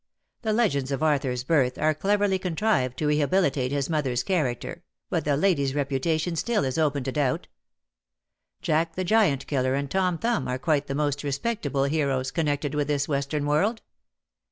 The 0.41 0.51
legends 0.51 0.91
of 0.91 1.03
Arthur's 1.03 1.43
birth 1.43 1.77
are 1.77 1.93
cleverl}^ 1.93 2.41
contrived 2.41 2.97
to 2.97 3.05
rehabilitate 3.05 3.71
his 3.71 3.87
mother's 3.87 4.23
character, 4.23 4.81
but 5.11 5.25
the 5.25 5.37
lady's 5.37 5.75
reputation 5.75 6.35
still 6.35 6.63
is 6.65 6.79
open 6.79 7.03
to 7.03 7.11
doubt. 7.11 7.47
Jack 8.63 8.95
the 8.95 9.03
Giant 9.03 9.45
Killer 9.45 9.75
and 9.75 9.91
Tom 9.91 10.17
Thumb 10.17 10.47
are 10.47 10.57
quite 10.57 10.87
the 10.87 10.95
most 10.95 11.23
respectable 11.23 11.83
heroes 11.83 12.31
connected 12.31 12.73
with 12.73 12.87
this 12.87 13.07
western 13.07 13.45
world. 13.45 13.83